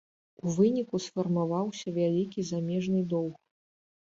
У 0.45 0.53
выніку 0.55 1.01
сфармаваўся 1.03 1.87
вялікі 1.99 2.47
замежны 2.51 3.07
доўг. 3.13 3.35